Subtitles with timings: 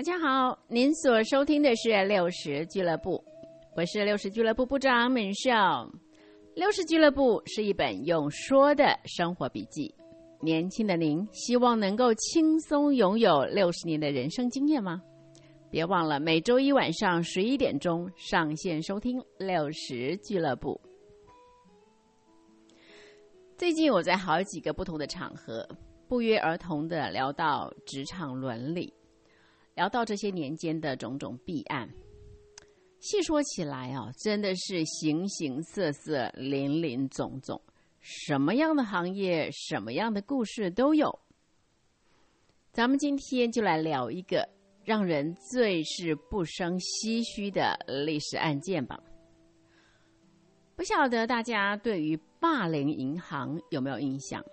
[0.00, 3.22] 大家好，您所收听的是六十俱乐部，
[3.76, 5.50] 我是六十俱乐部部长敏秀。
[6.54, 9.94] 六十俱乐部是一本用说的生活笔记。
[10.40, 15.02] 年轻的您，希望能够轻松拥有六十年的人生经验吗？
[15.70, 20.80] 别忘了每周一晚上十一点钟上线收听六十俱乐部。
[23.58, 25.68] 最近我在好几个不同的场合，
[26.08, 28.90] 不约而同的聊到职场伦理。
[29.74, 31.88] 聊到这些年间的种种弊案，
[33.00, 37.60] 细说起来啊，真的是形形色色、林林总总，
[38.00, 41.18] 什么样的行业、什么样的故事都有。
[42.72, 44.46] 咱们今天就来聊一个
[44.84, 49.00] 让人最是不生唏嘘的历史案件吧。
[50.76, 54.44] 不晓得大家对于霸凌银行有没有印象？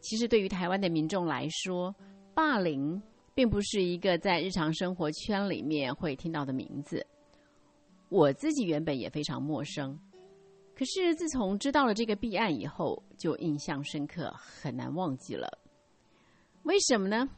[0.00, 1.94] 其实对于台湾的民众来说，
[2.34, 3.00] 霸凌。
[3.38, 7.06] 并不是一个在日常生活圈里面会听到的名字，
[8.08, 9.96] 我自己原本也非常陌生。
[10.74, 15.48] 可是自从知道了这个弊案以后，就印象深刻，很难忘记了。
[16.64, 17.28] 为什么呢？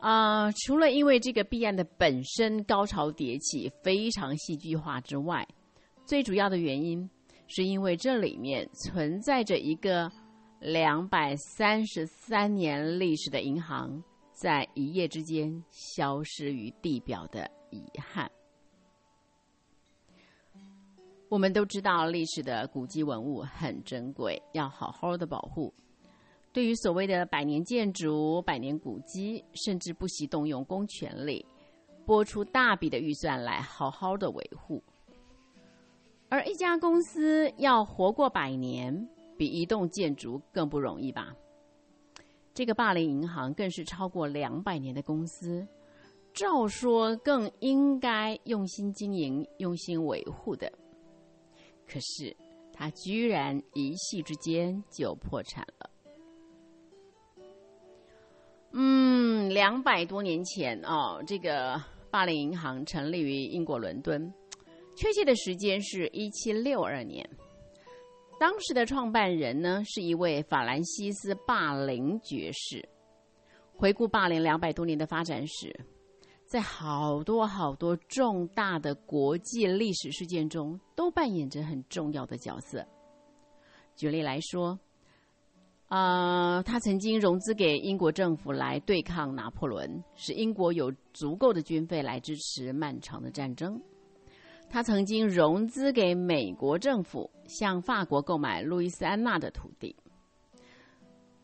[0.00, 5.46] 啊，除了因为这个弊案的本身高潮迭起、非常戏剧化之外，
[6.04, 7.08] 最主要的原因
[7.46, 10.10] 是因为这里面存在着一个
[10.58, 14.02] 两百三十三年历史的银行。
[14.34, 18.30] 在一夜之间消失于地表的遗憾。
[21.30, 25.72] 我们都知道，历史的古迹文物很珍贵，要好好的保护。
[26.52, 31.44] 对于所谓的百年建筑、百年古迹，甚至不惜动用公权力，
[32.06, 34.82] 拨出大笔的预算来好好的维护。
[36.28, 41.34] 而一家公司要活过百年，比一栋建筑更不容易吧？
[42.54, 45.66] 这个霸凌银行更是超过两百年的公司，
[46.32, 50.72] 照说更应该用心经营、用心维护的。
[51.84, 52.34] 可是，
[52.72, 55.90] 它居然一夕之间就破产了。
[58.72, 64.32] 嗯，两百多年前哦，这个霸凌银行成立于英国伦敦，
[64.96, 67.28] 确切的时间是一七六二年。
[68.44, 72.86] 当时的创办人呢，是一位法兰西斯·霸凌爵士。
[73.72, 75.74] 回顾霸凌两百多年的发展史，
[76.44, 82.86] 在好多好多重大的国际历史事件中，都扮演着很重要的角色。
[83.96, 84.78] 举例来说，
[85.88, 93.80] 啊，他曾经融资给英国政府来对抗拿破仑，使英国有足够的军费来支持漫长的战争。
[94.68, 99.94] 他曾经融资给美国政府，向法国购买路易斯安那的土地。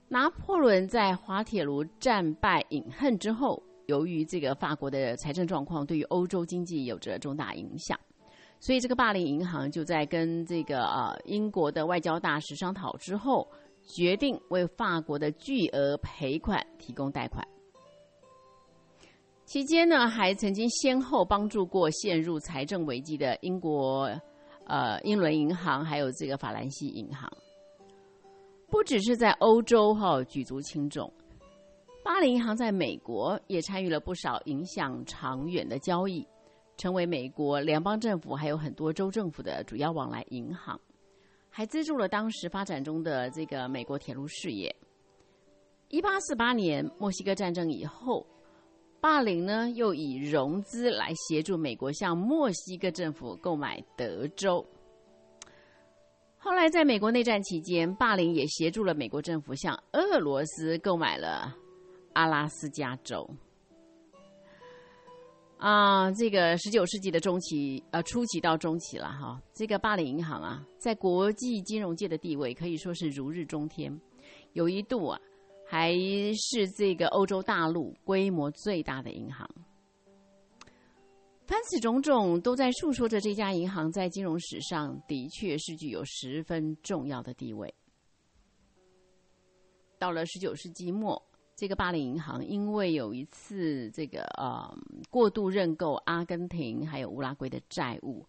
[0.09, 7.99] 拿破仑在滑铁卢战败饮恨之后，由于这个法国的财政状况对于欧洲经济有着重大影响，
[8.59, 13.49] 所以这个霸凌银行就在跟这个呃英国的外交大使商讨之后，
[13.83, 17.47] 决定为法国的巨额赔款提供贷款。
[19.45, 24.09] 期间呢，还曾经先后帮助过陷入财政危机的英国，
[24.71, 27.29] 呃，英伦银行，还有这个法兰西银行。
[28.69, 31.13] 不只是在欧洲哈举足轻重，
[32.05, 36.25] 巴黎银行在美国也参与了不少影响长远的交易，
[36.77, 40.81] 成为美国联邦政府还有很多州政府的主要往来银行，
[41.49, 44.73] 还资助了当时发展中的这个美国铁路事业。
[45.89, 48.25] 一八四八年墨西哥战争以后。
[49.01, 54.65] 霸凌呢，又以融资来协助美国向墨西哥政府购买德州。
[56.37, 61.55] 后来，在美国内战期间，霸凌也协助了美国政府向俄罗斯购买了
[62.13, 63.29] 阿拉斯加州。
[65.59, 69.41] 啊，这个十九世纪的中期，呃，初期到中期了哈。
[69.53, 73.99] 这个巴黎银行啊，在国际金融界的地位可以说是如日中天，
[74.55, 75.21] 有一度啊。
[75.71, 75.95] 还
[76.35, 79.49] 是这个欧洲大陆规模最大的银行。
[81.47, 87.73] 凡此种种，都在诉说着这家银行在金融史上的确是具有十分重要的地位。
[89.97, 91.23] 到了十九世纪末，
[91.55, 94.77] 这个巴黎银行因为有一次这个呃
[95.09, 98.27] 过度认购阿根廷还有乌拉圭的债务，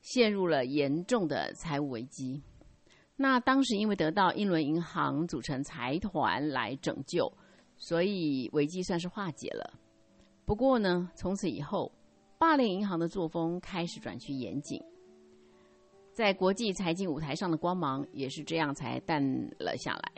[0.00, 2.42] 陷入了严重的财务危机。
[3.16, 7.32] 那当时因为得到英伦银行组成财团来拯救，
[7.76, 9.78] 所以危机算是化解了。
[10.44, 11.92] 不过呢，从此以后，
[12.38, 14.82] 霸凌银行的作风开始转趋严谨，
[16.12, 19.22] 在国际财经舞台上的光芒也是这样才淡
[19.58, 20.12] 了下来。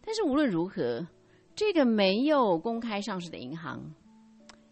[0.00, 1.06] 但是无论如何，
[1.54, 3.80] 这个没有公开上市的银行，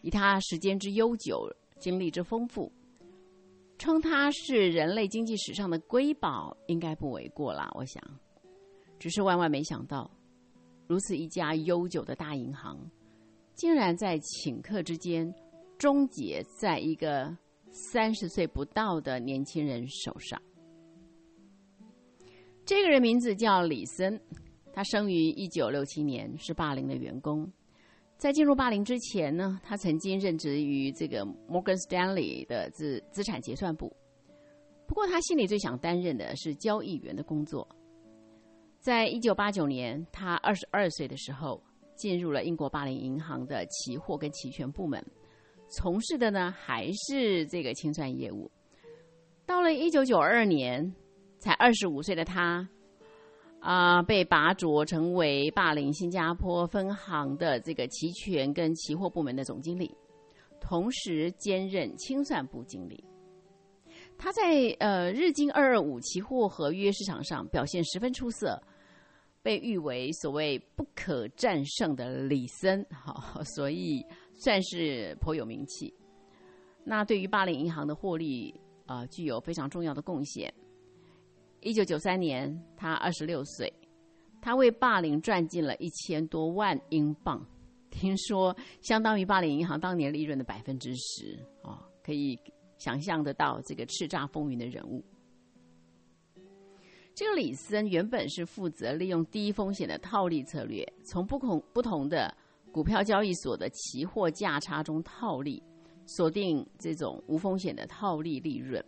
[0.01, 1.49] 以它时间之悠久、
[1.79, 2.73] 经历之丰富，
[3.79, 7.71] 称他是人类经济史上的瑰宝，应该不为过啦。
[7.75, 8.03] 我想，
[8.99, 10.11] 只是万万没想到，
[10.87, 12.79] 如此一家悠久的大银行，
[13.55, 15.33] 竟然在顷刻之间
[15.79, 17.37] 终结在一个
[17.71, 20.41] 三十岁不到的年轻人手上。
[22.65, 24.21] 这个人名字叫李森，
[24.73, 27.51] 他生于一九六七年，是霸凌的员工。
[28.17, 33.95] 在进入霸凌之前呢，他曾经任职于这个 Morgan Stanley 的资资产结算部。
[34.87, 37.69] 不过，他心里最想担任的是交易员的工作。
[38.79, 41.63] 在一九八九年，他二十二岁的时候，
[41.95, 45.05] 进入了英国巴林银行的期货跟期权部门，
[45.69, 48.51] 从事的呢还是这个清算业务。
[49.45, 50.91] 到了一九九二年，
[51.39, 52.67] 才二十五岁的他。
[53.67, 59.93] 啊，被拔擢成为霸凌新加坡分行的这个期权跟期货部门的总经理，
[60.61, 63.03] 同时兼任清算部经理。
[64.17, 68.57] 他在呃日经二二五期货合约市场上表现十分出色，
[69.43, 75.93] 被誉为所谓不可战胜的李森， 好，所以算是颇有名气。
[76.85, 78.55] 那对于巴林银行的获利
[78.87, 80.55] 啊，具有非常重要的贡献。
[81.67, 83.73] 一九九三年，他二十六岁，
[84.41, 87.45] 他为霸凌赚进了一千多万英镑，
[87.91, 92.39] 听说相当于霸凌银行当年利润的百分之十啊，可以
[92.79, 95.05] 想象得到这个叱咤风云的人物。
[97.17, 102.33] 这个李森原本是负责利用低风险的套利策略，从不同不同的
[102.71, 105.61] 股票交易所的期货价差中套利，
[106.07, 108.81] 锁定这种无风险的套利利润。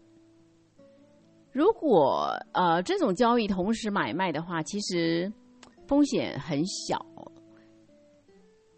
[1.58, 5.28] 如果呃这种交易同时买卖的话，其实
[5.88, 7.04] 风险很小。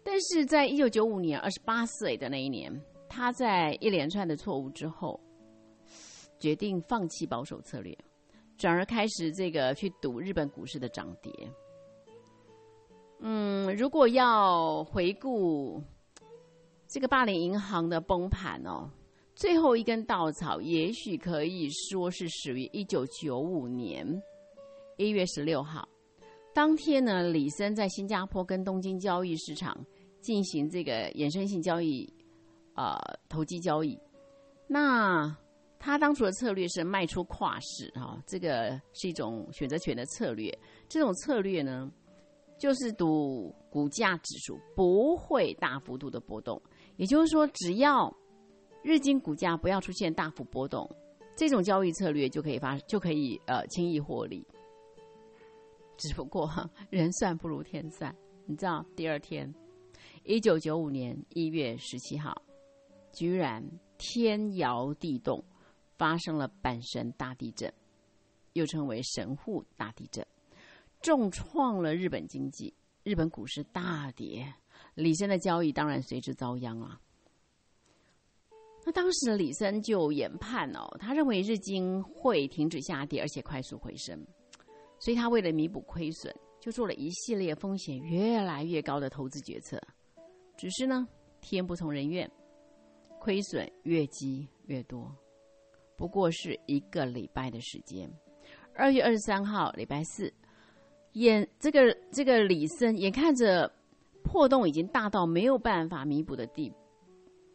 [0.03, 2.75] 但是在一九九五年二十八岁的那一年，
[3.07, 5.19] 他在一连串的错误之后，
[6.39, 7.95] 决定放弃保守策略，
[8.57, 11.31] 转而开始这个去赌日本股市的涨跌。
[13.19, 15.79] 嗯，如果要回顾
[16.87, 18.89] 这个霸凌银行的崩盘哦。
[19.41, 24.05] 最后一根稻草，也许可以说是始于一九九五年
[24.97, 25.83] 一月十六号。
[26.53, 29.75] 当天呢，李森在新加坡跟东京交易市场
[30.19, 32.07] 进行这个衍生性交易，
[32.75, 32.95] 呃，
[33.27, 33.97] 投机交易。
[34.67, 35.35] 那
[35.79, 40.55] 他当初的策略是卖出跨市啊，这个是一种选择权的策略。
[40.87, 41.91] 这种策略呢，
[42.59, 46.61] 就是赌股价指数不会大幅度的波动，
[46.97, 48.15] 也就是说，只要
[48.83, 50.89] 日经股价不要出现大幅波动，
[51.35, 54.45] 这种交易策略就可以发就可以呃轻易获利。
[55.97, 56.49] 只不过
[56.89, 59.53] 人算不如天算，你知道，第二天，
[60.23, 62.33] 一九九五年一月十七号，
[63.13, 63.63] 居然
[63.99, 65.43] 天摇地动，
[65.97, 67.71] 发生了阪神大地震，
[68.53, 70.25] 又称为神户大地震，
[71.01, 72.73] 重创了日本经济，
[73.03, 74.51] 日本股市大跌，
[74.95, 76.99] 李森的交易当然随之遭殃啊。
[78.91, 84.25] 当时的李森就研判哦，他认为日经会停止下跌，而且快速回升，
[84.99, 89.81] 所以他为了弥补亏损，就做了一系列风险越来越高的投资决策。
[90.57, 91.07] 只是呢，
[91.39, 92.29] 天不从人愿，
[93.19, 95.09] 亏损越积越多。
[95.95, 98.11] 不过是一个礼拜的时间，
[98.75, 100.33] 二月二十三号，礼拜四，
[101.13, 103.71] 眼这个这个李森眼看着
[104.23, 106.71] 破洞已经大到没有办法弥补的地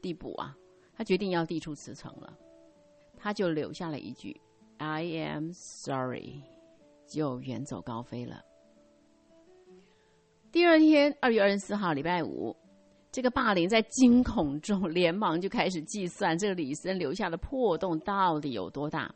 [0.00, 0.56] 地步啊。
[0.96, 2.32] 他决定要递出辞呈了，
[3.18, 4.34] 他就留下了一句
[4.78, 6.42] “I am sorry”，
[7.06, 8.42] 就远走高飞了。
[10.50, 12.56] 第二天，二月二十四号，礼拜五，
[13.12, 19.14] 这个霸凌在惊恐中连忙就开始计算这个李森留下的破洞到底有多大。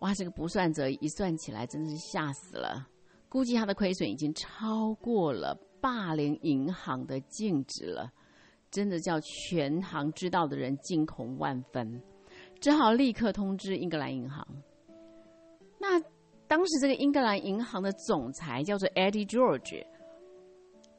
[0.00, 2.88] 哇，这个不算则一算起来真的是吓死了，
[3.28, 8.10] 估计他的亏损已经超过了霸凌银行的净值了。
[8.70, 12.00] 真的叫全行知道的人惊恐万分，
[12.60, 14.46] 只好立刻通知英格兰银行。
[15.78, 16.00] 那
[16.46, 19.84] 当时这个英格兰银行的总裁叫做 Eddie George，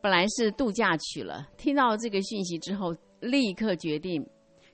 [0.02, 4.28] 本来是度假去了，听到这个讯息之后，立刻决定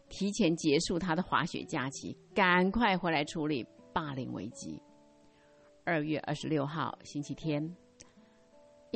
[0.10, 4.82] 提前结束他的滑雪假期，赶快回来处理霸凌危机。
[5.84, 7.76] 二月二十六号星期天。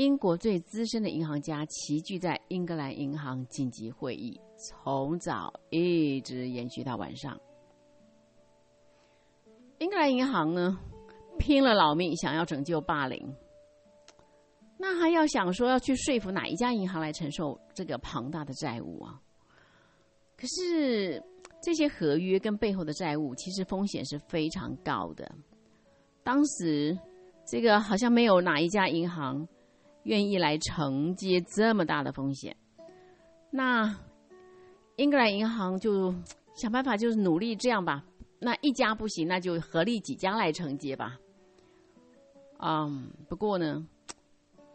[0.02, 7.40] 英国最资深的银行家齐聚在英格兰银行紧急会议，从早一直延续到晚上。
[9.78, 10.76] 英格兰银行呢，
[11.38, 13.32] 拼了老命想要拯救霸凌，
[14.76, 19.22] 那还要想说要去说服哪一家银行来承受这个庞大的债务啊？
[20.36, 21.24] 可是
[21.62, 25.32] 这些合约跟背后的债务，其实风险是非常高的。
[26.24, 26.98] 当时
[27.46, 29.48] 这个好像没有哪一家银行
[30.04, 32.56] 愿意来承接这么大的风险。
[33.52, 33.96] 那
[34.98, 36.14] 英格兰银行就
[36.56, 38.06] 想办法，就是努力这样吧。
[38.40, 41.18] 那一家不行，那就合力几家来承接吧。
[42.60, 43.86] 嗯，不过呢，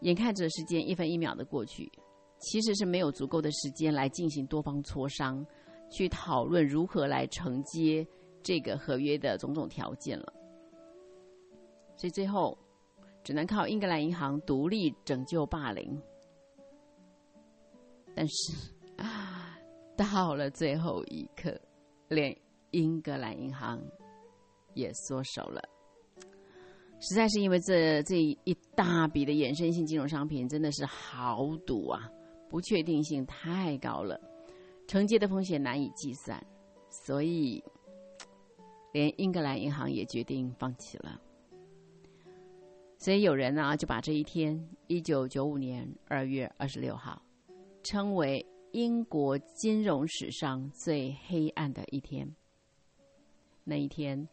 [0.00, 1.90] 眼看着时间一分一秒的过去，
[2.38, 5.44] 其实是没有足够的时间来进行多方磋商，
[5.90, 8.06] 去讨论如何来承接
[8.42, 10.32] 这个合约的种种条件了。
[11.96, 12.56] 所以最后
[13.26, 16.00] 只能靠英格兰银行独立拯救霸凌。
[18.14, 18.52] 但是
[18.96, 19.58] 啊，
[19.96, 21.60] 到了最后一刻，
[22.06, 22.32] 连
[22.70, 23.82] 英格兰银行
[24.74, 25.60] 也缩手了。
[27.00, 32.08] 实在是因为这这一大笔的衍生性金融商品真的是豪赌啊，
[32.48, 34.20] 不确定性太高了，
[34.86, 36.40] 承接的风险难以计算，
[36.88, 37.60] 所以
[38.92, 41.20] 连英格兰银行也决定放弃了。
[43.06, 47.22] 所以有人呢就把这一天，一九九五年二月二十六号，
[47.84, 52.28] 称为英国金融史上最黑暗的一天。
[53.62, 54.28] 那一天，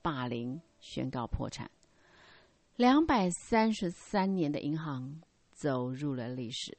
[0.00, 1.70] 霸凌宣告破产。
[2.76, 6.78] 两百三十三年的银行走入了历史。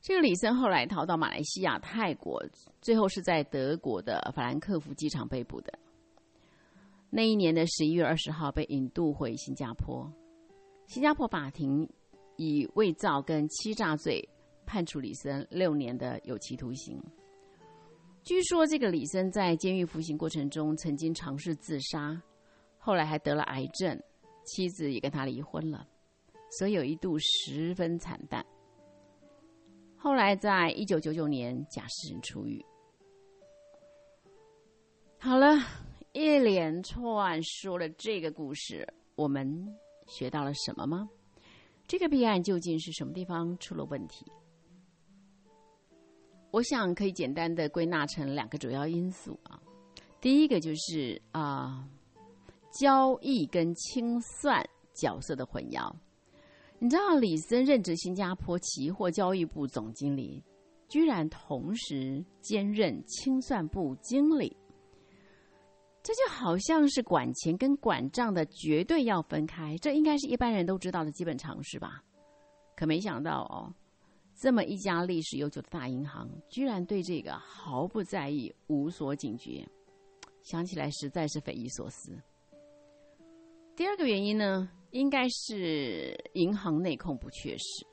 [0.00, 2.42] 这个李森后来逃到马来西亚、泰国，
[2.80, 5.78] 最后是在德国的法兰克福机场被捕的。
[7.14, 10.10] 那一年的十一月二十号，被引渡回新加坡。
[10.86, 11.86] 新加坡法庭
[12.36, 14.26] 以伪造跟欺诈罪
[14.64, 16.98] 判处李森六年的有期徒刑。
[18.22, 22.18] 据说，这个李森在监狱服刑过程中曾经尝试自杀。
[22.78, 24.02] 后来还得了癌症，
[24.46, 25.86] 妻子也跟他离婚了，
[26.58, 28.42] 所以有一度十分惨淡。
[29.98, 32.64] 后来在一九九九年假释出狱。
[35.18, 35.58] 好了，
[36.12, 39.66] 一连串说了这个故事，我们
[40.06, 41.08] 学到了什么吗？
[41.86, 44.24] 这个弊案究竟是什么地方出了问题？
[46.50, 49.60] 我想可以简单的归纳成两个主要因素啊。
[50.20, 51.88] 第一个就是啊。
[52.80, 55.94] 交易跟清算角色的混淆，
[56.78, 60.42] 你知道李森任职新加坡期货交易部总经理，
[60.88, 64.56] 居然同时兼任清算部经理，
[66.02, 72.02] 这就好像是管钱跟管账的绝对要分开，这应该是一般人都知道的基本常识吧？
[72.74, 73.72] 可没想到哦，
[74.34, 79.64] 这么一家历史悠久的大银行，居然对这个毫不在意、无所警觉，
[80.42, 82.10] 想起来实在是匪夷所思。
[83.76, 87.86] 第二个原因呢，应该是银行内控不确实。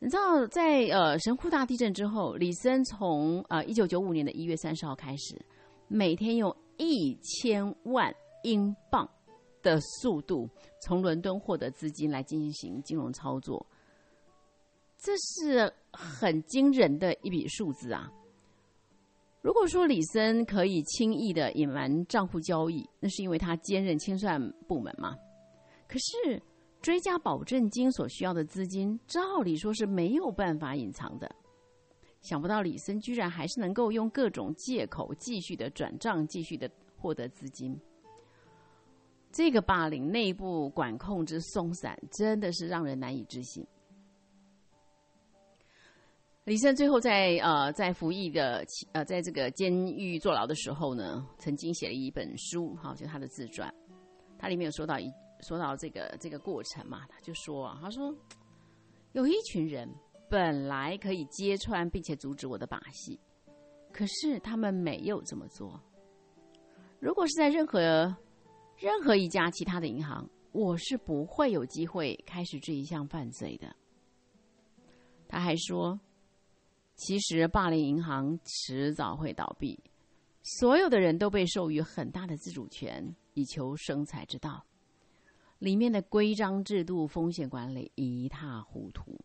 [0.00, 5.40] 你知道，在呃神户大地震之后，李森从呃一九九五年的一月三十号开始，
[5.92, 9.10] 每天用一千万英镑
[9.60, 10.48] 的速度
[10.80, 13.66] 从伦敦获得资金来进行金融操作，
[14.96, 18.08] 这是很惊人的一笔数字啊！
[19.42, 25.16] 如果说李森可以轻易的隐瞒账户交易，那是因为他兼任清算部门嘛。
[25.88, 26.40] 可是
[26.80, 31.28] 追加保证金所需要的资金，照理说是没有办法隐藏的。
[32.20, 37.78] 想不到李森居然还是能够用各种借口继续的转账，继续的获得资金。
[39.32, 43.66] 这个霸凌内部管控之松散，真的是让人难以置信。
[46.44, 53.72] 李森最后在呃在服役的呃在这个监狱坐牢的时候呢，曾经写了一本书，哈，就他的自传，
[54.36, 55.08] 他里面有说到一
[55.46, 58.12] 说到这个这个过程嘛，他就说啊，他说
[59.12, 59.88] 有一群人
[60.30, 63.18] 本来可以揭穿并且阻止我的把戏，
[63.92, 65.78] 可是他们没有这么做。
[67.00, 68.16] 如果是在任何
[68.78, 73.74] 任何一家其他的银行，我是不会有机会开始这一项犯罪的。
[75.28, 75.98] 他还说。
[76.96, 79.82] 其实，霸凌银行迟早会倒闭，
[80.42, 84.62] 所有的人都被授予很大的自主权，以求生财之道。
[85.58, 89.18] 里面的规章制度、风险管理一塌糊涂。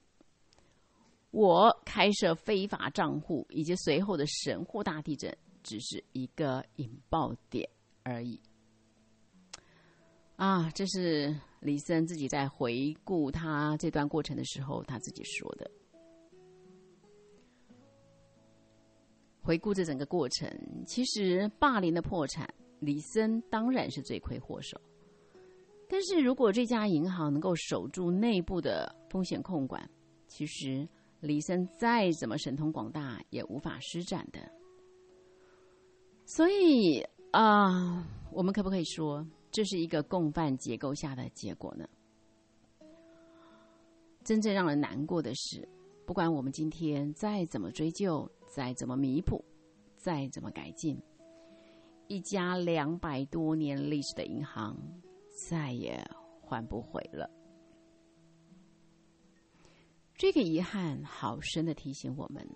[1.35, 7.69] 我开设非法账户以及随后的神户大地震，只是一个引爆点
[8.03, 8.39] 而已。
[10.37, 15.69] 啊，这是李森自己在回顾他这段过程的时候，他自己说的。
[19.41, 20.49] 回顾这整个过程，
[20.87, 22.47] 其实霸凌的破产，
[22.79, 24.79] 李森当然是罪魁祸首。
[25.89, 29.87] 但是如果这家银行能够守住内部的风险控管，
[30.27, 30.87] 其实
[31.25, 34.39] 李森再怎么神通广大，也无法施展的。
[36.25, 41.87] 所以啊，我们可不可以说，这是一个共犯结构下的结果呢？
[44.23, 45.67] 真正让人难过的是，
[46.05, 49.43] 不管我们今天再怎么追究，再怎么弥补，
[49.97, 50.99] 再怎么改进，
[52.07, 54.77] 一家两百多年历史的银行
[55.49, 55.99] 再也
[56.41, 57.29] 还不回了。
[60.17, 62.47] 这个遗憾好深的提醒我们，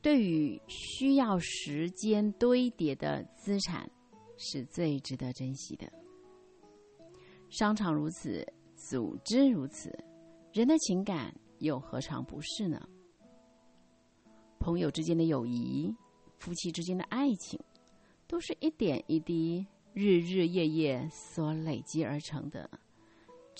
[0.00, 3.90] 对于需要时间堆叠的资产，
[4.36, 5.92] 是最值得珍惜的。
[7.50, 9.90] 商场如此，组织如此。
[10.52, 12.80] 人的情感又何尝不是呢？
[14.60, 15.92] 朋友之间的友谊，
[16.38, 17.58] 夫妻之间的爱情，
[18.26, 22.70] 都是一点一滴、日日夜夜所累积而成的，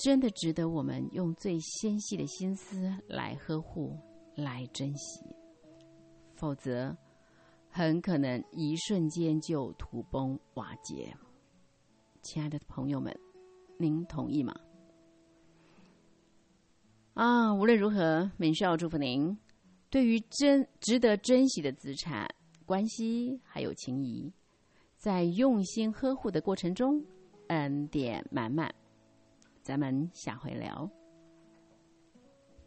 [0.01, 3.99] 真的值得我们用最纤细的心思来呵护、
[4.37, 5.21] 来珍惜。
[6.35, 6.97] 否则，
[7.69, 11.13] 很可能一瞬间就土崩瓦解。
[12.23, 13.13] 亲爱的朋友们，
[13.77, 14.55] 您同意吗？
[17.15, 19.37] 啊，无论如何，敏少祝福您。
[19.91, 22.29] 对于珍值得珍惜的资产、
[22.65, 24.33] 关系还有情谊，
[24.97, 27.05] 在用心呵护的过程中，
[27.49, 28.73] 恩典满满。
[29.69, 30.98] 咱们下回聊。